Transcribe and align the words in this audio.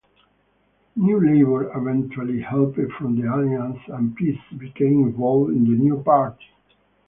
NewLabour 0.97 1.71
eventually 1.77 2.41
helped 2.41 2.79
form 2.97 3.21
the 3.21 3.27
Alliance, 3.31 3.77
and 3.89 4.15
Piesse 4.15 4.51
became 4.57 5.03
involved 5.03 5.51
in 5.51 5.63
the 5.63 5.77
new 5.77 6.01
party. 6.01 6.47